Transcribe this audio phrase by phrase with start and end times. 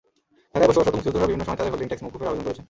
[0.51, 2.59] ঢাকায় বসবাসরত মুক্তিযোদ্ধারা বিভিন্ন সময় তাঁদের হোল্ডিং ট্যাক্স মওকুফের আবেদন করেছেন।